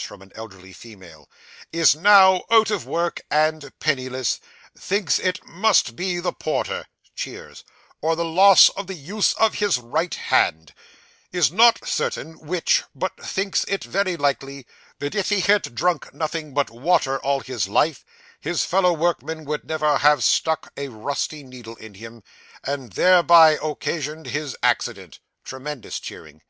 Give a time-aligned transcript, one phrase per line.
[0.00, 1.28] from an elderly female).
[1.72, 4.38] Is now out of work and penniless;
[4.78, 6.86] thinks it must be the porter
[7.16, 7.64] (cheers)
[8.00, 10.72] or the loss of the use of his right hand;
[11.32, 14.68] is not certain which, but thinks it very likely
[15.00, 18.04] that, if he had drunk nothing but water all his life,
[18.40, 22.22] his fellow workman would never have stuck a rusty needle in him,
[22.62, 26.40] and thereby occasioned his accident (tremendous cheering).